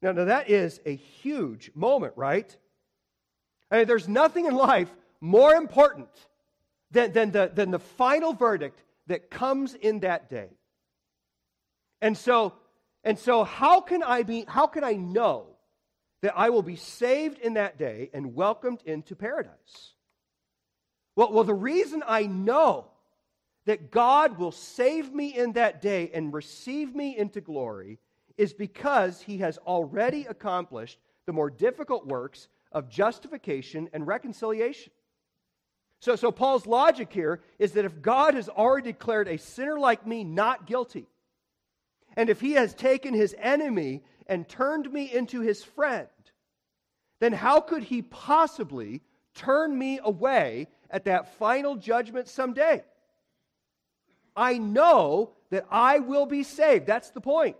[0.01, 2.55] Now, now that is a huge moment, right?
[3.71, 4.89] I mean, there's nothing in life
[5.21, 6.09] more important
[6.91, 10.49] than, than, the, than the final verdict that comes in that day.
[12.01, 12.53] And so,
[13.03, 15.55] and so how can I be, how can I know
[16.25, 19.93] that I will be saved in that day and welcomed into paradise.
[21.15, 22.87] Well, well, the reason I know
[23.65, 27.99] that God will save me in that day and receive me into glory
[28.37, 34.91] is because he has already accomplished the more difficult works of justification and reconciliation.
[36.01, 40.05] So, so Paul's logic here is that if God has already declared a sinner like
[40.05, 41.07] me not guilty,
[42.15, 46.07] and if he has taken his enemy and turned me into his friend,
[47.19, 49.01] then how could he possibly
[49.33, 52.81] turn me away at that final judgment someday?
[54.33, 56.87] I know that I will be saved.
[56.87, 57.57] That's the point.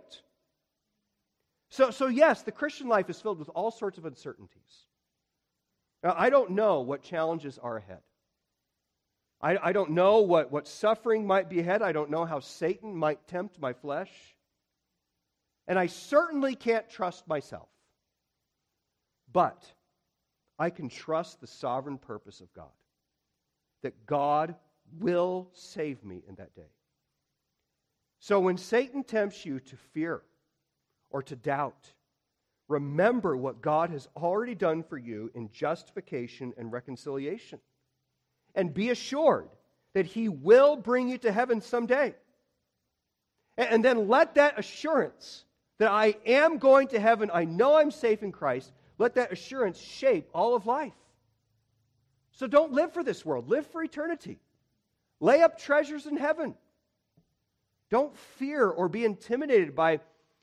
[1.68, 4.86] So, so yes, the Christian life is filled with all sorts of uncertainties.
[6.02, 8.00] Now, I don't know what challenges are ahead.
[9.42, 11.82] I, I don't know what, what suffering might be ahead.
[11.82, 14.10] I don't know how Satan might tempt my flesh.
[15.68, 17.68] And I certainly can't trust myself.
[19.30, 19.62] But
[20.58, 22.70] I can trust the sovereign purpose of God,
[23.86, 24.56] that God
[24.98, 26.72] will save me in that day.
[28.18, 30.22] So when Satan tempts you to fear
[31.08, 31.92] or to doubt,
[32.66, 37.60] remember what God has already done for you in justification and reconciliation.
[38.56, 39.50] And be assured
[39.94, 42.16] that he will bring you to heaven someday.
[43.56, 45.44] And then let that assurance
[45.78, 49.78] that I am going to heaven, I know I'm safe in Christ, let that assurance
[49.78, 50.92] shape all of life.
[52.36, 54.38] So don't live for this world, live for eternity.
[55.20, 56.54] Lay up treasures in heaven.
[57.90, 60.00] Don't fear or be intimidated by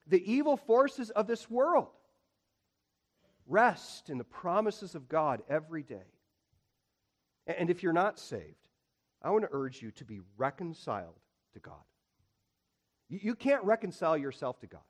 [0.08, 1.90] the evil forces of this world.
[3.46, 6.10] Rest in the promises of God every day.
[7.46, 8.56] And if you're not saved,
[9.22, 11.20] I want to urge you to be reconciled
[11.54, 11.84] to God.
[13.08, 14.82] You can't reconcile yourself to God.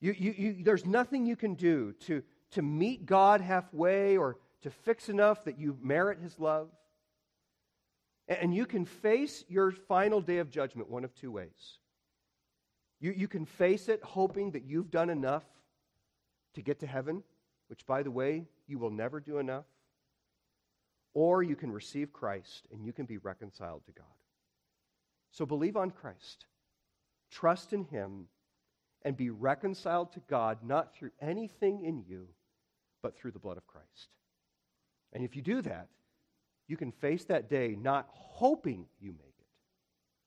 [0.00, 4.70] You, you, you, there's nothing you can do to, to meet God halfway or to
[4.70, 6.68] fix enough that you merit his love.
[8.28, 11.78] And you can face your final day of judgment one of two ways.
[13.00, 15.44] You, you can face it hoping that you've done enough
[16.54, 17.22] to get to heaven,
[17.68, 19.64] which, by the way, you will never do enough.
[21.14, 24.06] Or you can receive Christ and you can be reconciled to God.
[25.30, 26.46] So believe on Christ,
[27.30, 28.26] trust in him
[29.02, 32.28] and be reconciled to God not through anything in you,
[33.02, 34.08] but through the blood of Christ.
[35.12, 35.88] And if you do that,
[36.66, 39.46] you can face that day not hoping you make it,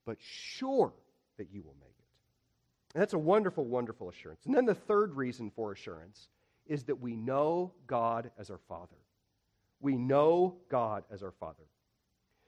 [0.05, 0.93] but sure
[1.37, 2.95] that you will make it.
[2.95, 4.45] And that's a wonderful, wonderful assurance.
[4.45, 6.29] And then the third reason for assurance
[6.65, 8.97] is that we know God as our Father.
[9.79, 11.63] We know God as our Father.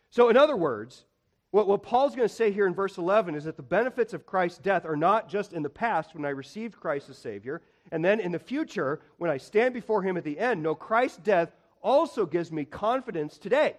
[0.10, 1.06] So, in other words,
[1.54, 4.26] What, what Paul's going to say here in verse 11 is that the benefits of
[4.26, 7.62] Christ's death are not just in the past when I received Christ as Savior,
[7.92, 10.64] and then in the future when I stand before Him at the end.
[10.64, 11.52] No, Christ's death
[11.84, 13.76] also gives me confidence today.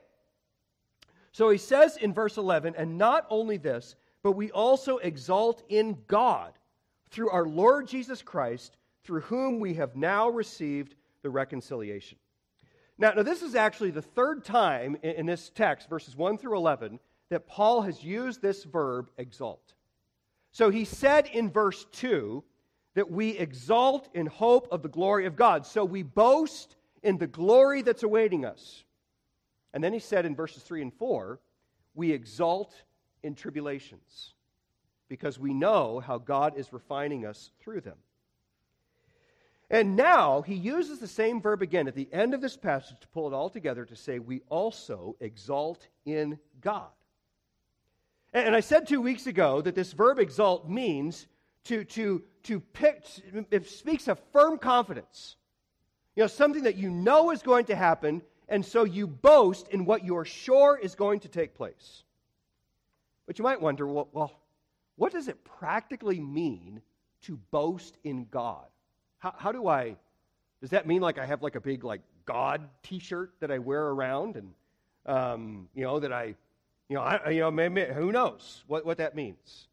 [1.33, 5.99] So he says in verse 11, and not only this, but we also exalt in
[6.07, 6.53] God
[7.11, 12.19] through our Lord Jesus Christ, through whom we have now received the reconciliation.
[12.99, 16.57] Now, now this is actually the third time in, in this text, verses 1 through
[16.57, 17.01] 11,
[17.31, 19.75] that Paul has used this verb exalt.
[20.53, 22.45] So he said in verse 2
[22.95, 25.67] that we exalt in hope of the glory of God.
[25.67, 28.83] So we boast in the glory that's awaiting us.
[29.73, 31.39] And then he said in verses 3 and 4,
[31.95, 32.75] we exalt
[33.23, 34.35] in tribulations
[35.09, 37.99] because we know how God is refining us through them.
[39.71, 43.09] And now he uses the same verb again at the end of this passage to
[43.09, 46.91] pull it all together to say, we also exalt in God.
[48.33, 51.27] And I said two weeks ago that this verb exalt means
[51.65, 53.05] to, to, to pick,
[53.51, 55.37] it speaks of firm confidence.
[56.17, 59.85] You know, something that you know is going to happen, and so you boast in
[59.85, 62.03] what you're sure is going to take place.
[63.27, 64.33] But you might wonder, well, well
[64.97, 66.83] what does it practically mean
[67.23, 68.67] to boast in God?
[69.19, 69.97] How, how do I,
[70.61, 73.89] does that mean like I have like a big like God t-shirt that I wear
[73.89, 74.53] around and,
[75.07, 76.35] um, you know, that I
[76.89, 79.69] you know, I, you know maybe, who knows what, what that means?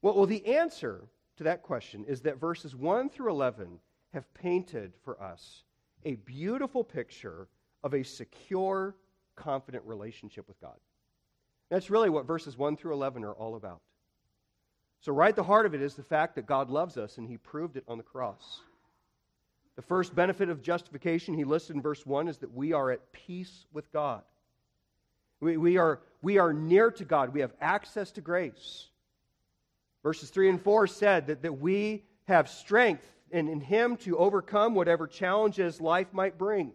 [0.00, 1.02] Well, well, the answer
[1.36, 3.78] to that question is that verses 1 through 11
[4.18, 5.62] have painted for us
[6.04, 7.46] a beautiful picture
[7.84, 8.96] of a secure,
[9.36, 10.76] confident relationship with God.
[11.70, 13.80] That's really what verses 1 through 11 are all about.
[15.02, 17.28] So, right at the heart of it is the fact that God loves us, and
[17.28, 18.60] He proved it on the cross.
[19.76, 23.12] The first benefit of justification he listed in verse 1 is that we are at
[23.12, 24.22] peace with God.
[25.38, 27.32] We, we, are, we are near to God.
[27.32, 28.88] We have access to grace.
[30.02, 34.74] Verses 3 and 4 said that, that we have strength in, in Him to overcome
[34.74, 36.72] whatever challenges life might bring.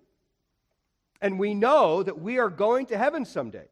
[1.21, 3.67] And we know that we are going to heaven someday.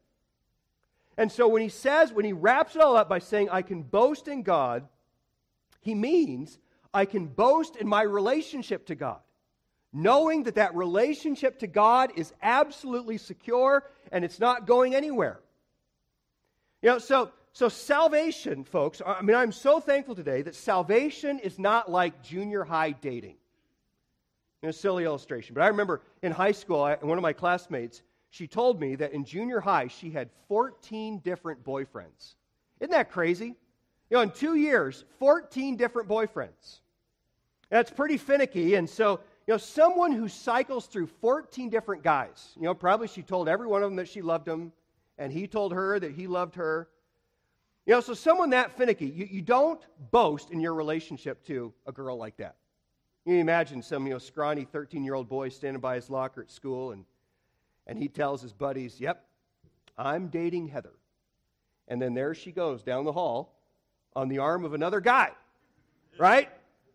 [1.18, 3.82] And so when he says, when he wraps it all up by saying, I can
[3.82, 4.88] boast in God,
[5.80, 6.58] he means
[6.94, 9.20] I can boast in my relationship to God
[9.92, 15.40] knowing that that relationship to God is absolutely secure and it's not going anywhere.
[16.80, 21.58] You know, so so salvation, folks, I mean I'm so thankful today that salvation is
[21.58, 23.36] not like junior high dating.
[24.62, 28.02] In a silly illustration, but I remember in high school, I, one of my classmates,
[28.30, 32.36] she told me that in junior high she had 14 different boyfriends.
[32.78, 33.56] Isn't that crazy?
[34.08, 36.78] You know, in two years, 14 different boyfriends.
[37.70, 42.52] That's pretty finicky, and so you know, someone who cycles through 14 different guys.
[42.56, 44.72] You know, probably she told every one of them that she loved him,
[45.18, 46.88] and he told her that he loved her.
[47.86, 49.80] You know, so someone that finicky, you, you don't
[50.10, 52.56] boast in your relationship to a girl like that.
[53.24, 56.50] You imagine some, you know, scrawny 13 year old boy standing by his locker at
[56.50, 57.04] school, and,
[57.86, 59.24] and he tells his buddies, Yep,
[59.98, 60.94] I'm dating Heather.
[61.88, 63.54] And then there she goes down the hall
[64.14, 65.30] on the arm of another guy,
[66.18, 66.48] right?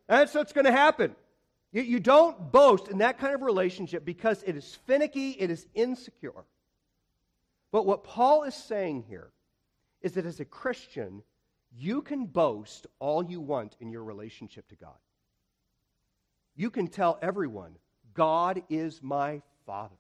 [0.08, 1.16] That's what's going to happen.
[1.74, 5.68] You, you don't boast in that kind of relationship because it is finicky, it is
[5.76, 6.46] insecure.
[7.72, 9.30] But what Paul is saying here
[10.02, 11.24] is that as a Christian,
[11.76, 14.98] you can boast all you want in your relationship to God.
[16.56, 17.76] You can tell everyone,
[18.14, 19.96] God is my Father,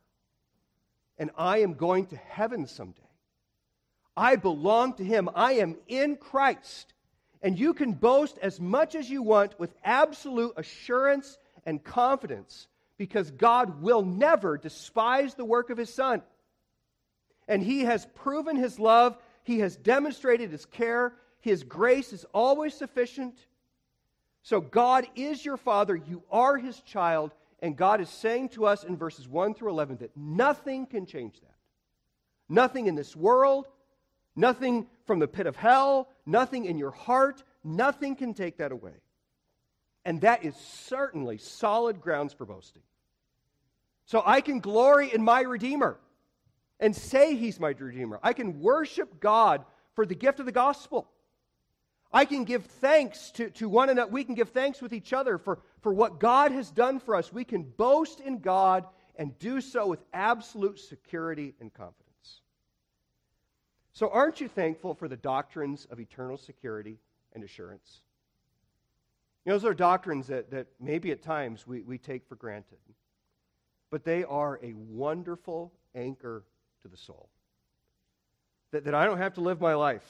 [1.18, 3.02] and I am going to heaven someday.
[4.16, 5.30] I belong to Him.
[5.36, 6.93] I am in Christ.
[7.41, 12.68] And you can boast as much as you want with absolute assurance and confidence
[12.98, 16.24] because God will never despise the work of his Son.
[17.48, 19.18] And he has proven his love,
[19.48, 23.39] he has demonstrated his care, his grace is always sufficient.
[24.43, 27.32] So God is your Father, you are his child,
[27.62, 31.39] and God is saying to us in verses 1 through 11 that nothing can change
[31.39, 31.56] that.
[32.50, 33.70] Nothing in this world,
[34.36, 39.00] nothing from the pit of hell, nothing in your heart, nothing can take that away.
[40.04, 42.84] And that is certainly solid grounds for boasting.
[44.08, 45.98] So I can glory in my Redeemer
[46.80, 48.20] and say he's my Redeemer.
[48.22, 49.66] I can worship God
[49.96, 51.10] for the gift of the gospel.
[52.12, 54.10] I can give thanks to, to one another.
[54.10, 57.34] We can give thanks with each other for, for what God has done for us.
[57.34, 58.86] We can boast in God
[59.18, 62.42] and do so with absolute security and confidence.
[63.92, 67.00] So, aren't you thankful for the doctrines of eternal security
[67.34, 68.02] and assurance?
[69.44, 72.78] You know, those are doctrines that, that maybe at times we, we take for granted,
[73.90, 76.44] but they are a wonderful anchor
[76.82, 77.30] to the soul.
[78.72, 80.06] that, that I don't have to live my life,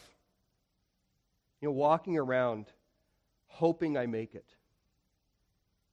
[1.61, 2.65] you know, walking around
[3.47, 4.53] hoping I make it,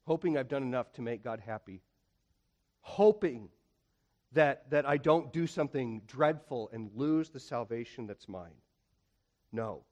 [0.07, 1.83] hoping I've done enough to make God happy,
[2.81, 3.49] hoping
[4.33, 8.57] that, that I don't do something dreadful and lose the salvation that's mine.
[9.53, 9.85] No,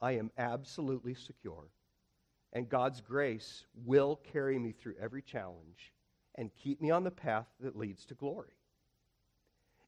[0.00, 1.70] I am absolutely secure.
[2.52, 5.92] And God's grace will carry me through every challenge
[6.36, 8.52] and keep me on the path that leads to glory.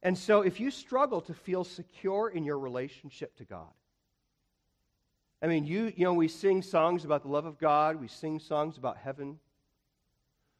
[0.02, 3.72] And so, if you struggle to feel secure in your relationship to God,
[5.42, 8.38] I mean, you, you know, we sing songs about the love of God, we sing
[8.38, 9.38] songs about heaven,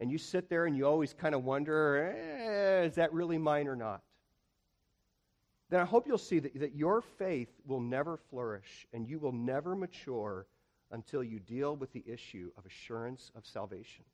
[0.01, 3.68] and you sit there and you always kind of wonder, eh, is that really mine
[3.68, 4.03] or not?
[5.70, 9.32] Then I hope you'll see that, that your faith will never flourish and you will
[9.32, 10.47] never mature
[10.93, 14.05] until you deal with the issue of assurance of salvation.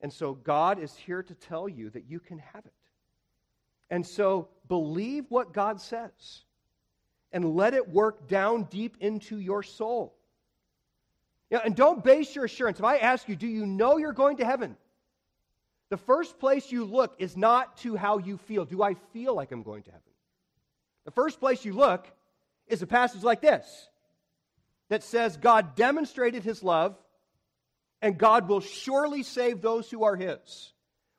[0.00, 2.72] And so God is here to tell you that you can have it.
[3.92, 6.44] And so believe what God says
[7.30, 10.14] and let it work down deep into your soul.
[11.50, 12.78] Yeah, and don't base your assurance.
[12.78, 14.78] If I ask you, do you know you're going to heaven?
[15.90, 18.64] The first place you look is not to how you feel.
[18.64, 20.02] Do I feel like I'm going to heaven?
[21.04, 22.06] The first place you look
[22.68, 23.90] is a passage like this
[24.88, 26.96] that says God demonstrated his love
[28.00, 30.72] and God will surely save those who are his.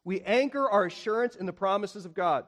[0.04, 2.46] We anchor our assurance in the promises of God.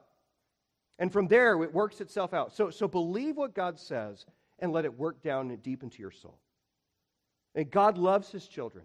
[0.98, 2.54] And from there, it works itself out.
[2.54, 4.24] So, so believe what God says
[4.58, 6.38] and let it work down deep into your soul.
[7.54, 8.84] And God loves his children,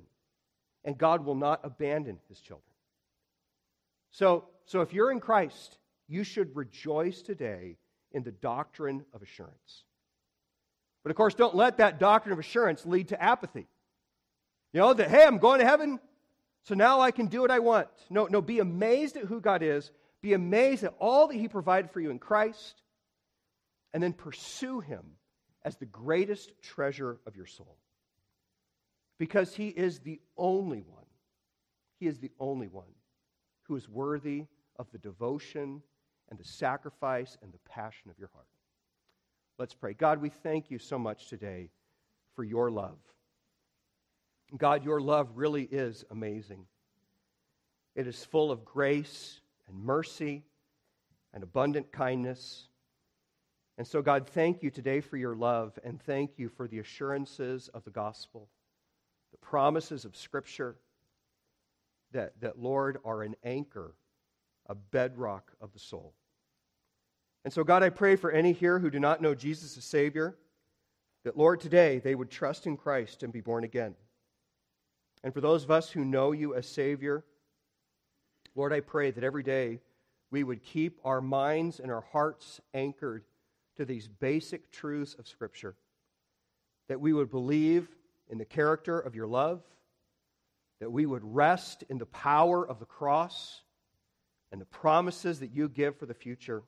[0.84, 2.64] and God will not abandon his children.
[4.12, 7.78] So, so if you're in Christ, you should rejoice today
[8.12, 9.84] in the doctrine of assurance.
[11.04, 13.68] But of course, don't let that doctrine of assurance lead to apathy.
[14.74, 16.00] You know, that, hey, I'm going to heaven,
[16.64, 17.88] so now I can do what I want.
[18.10, 19.92] No, no, be amazed at who God is
[20.22, 22.82] be amazed at all that He provided for you in Christ,
[23.94, 25.04] and then pursue Him
[25.64, 27.78] as the greatest treasure of your soul.
[29.18, 31.06] Because He is the only one,
[32.00, 32.94] He is the only one
[33.64, 34.46] who is worthy
[34.78, 35.82] of the devotion
[36.30, 38.48] and the sacrifice and the passion of your heart.
[39.60, 39.94] Let's pray.
[39.94, 41.70] God, we thank you so much today
[42.36, 42.98] for your love.
[44.58, 46.66] God, your love really is amazing.
[47.96, 50.44] It is full of grace and mercy
[51.34, 52.68] and abundant kindness.
[53.78, 57.70] And so, God, thank you today for your love and thank you for the assurances
[57.74, 58.50] of the gospel,
[59.32, 60.76] the promises of Scripture
[62.12, 63.96] that, that Lord, are an anchor,
[64.68, 66.14] a bedrock of the soul.
[67.44, 70.38] And so, God, I pray for any here who do not know Jesus as Savior,
[71.24, 73.96] that, Lord, today they would trust in Christ and be born again.
[75.24, 77.24] And for those of us who know you as Savior,
[78.56, 79.80] Lord, I pray that every day
[80.30, 83.24] we would keep our minds and our hearts anchored
[83.78, 85.76] to these basic truths of Scripture,
[86.88, 87.88] that we would believe
[88.30, 89.62] in the character of your love,
[90.80, 93.62] that we would rest in the power of the cross
[94.52, 96.64] and the promises that you give for the future.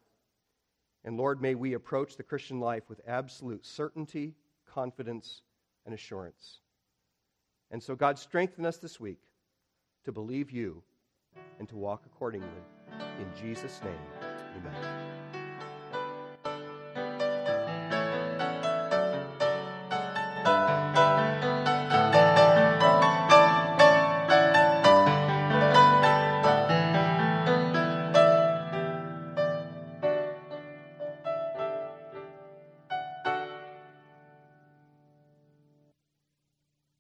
[1.04, 4.36] And Lord, may we approach the Christian life with absolute certainty,
[4.70, 5.42] confidence,
[5.86, 6.60] and assurance.
[7.72, 9.20] And so, God, strengthen us this week
[10.06, 10.84] to believe you
[11.60, 12.50] and to walk accordingly.
[13.20, 14.00] In Jesus' name,
[14.58, 15.04] amen.